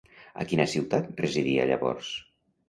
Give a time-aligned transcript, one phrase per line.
[0.43, 2.11] A quina ciutat residia llavors?